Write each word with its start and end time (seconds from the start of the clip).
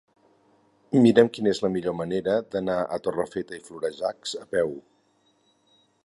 Mira'm 1.01 1.27
quina 1.33 1.51
és 1.55 1.59
la 1.65 1.69
millor 1.73 1.95
manera 1.99 2.37
d'anar 2.55 2.77
a 2.83 2.99
Torrefeta 3.07 3.59
i 3.59 3.63
Florejacs 3.67 4.33
a 4.41 4.43
peu. 4.55 4.73